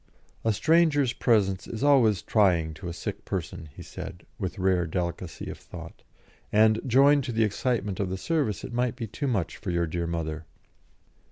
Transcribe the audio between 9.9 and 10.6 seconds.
mother.